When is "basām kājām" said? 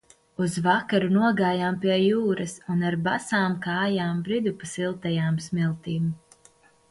3.09-4.25